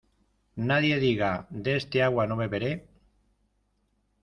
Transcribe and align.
Nadie 0.71 0.95
diga 1.03 1.29
"de 1.67 1.77
esta 1.81 2.03
agua 2.07 2.27
no 2.33 2.39
beberé". 2.41 2.73